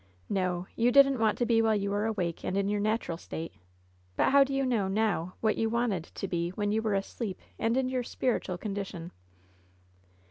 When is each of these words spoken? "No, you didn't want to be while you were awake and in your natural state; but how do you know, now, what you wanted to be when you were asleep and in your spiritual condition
"No, 0.29 0.65
you 0.75 0.91
didn't 0.91 1.19
want 1.19 1.37
to 1.37 1.45
be 1.45 1.61
while 1.61 1.75
you 1.75 1.91
were 1.91 2.07
awake 2.07 2.43
and 2.43 2.57
in 2.57 2.67
your 2.67 2.79
natural 2.79 3.19
state; 3.19 3.53
but 4.15 4.31
how 4.31 4.43
do 4.43 4.51
you 4.51 4.65
know, 4.65 4.87
now, 4.87 5.35
what 5.41 5.57
you 5.59 5.69
wanted 5.69 6.05
to 6.15 6.27
be 6.27 6.49
when 6.49 6.71
you 6.71 6.81
were 6.81 6.95
asleep 6.95 7.39
and 7.59 7.77
in 7.77 7.87
your 7.87 8.01
spiritual 8.01 8.57
condition 8.57 9.11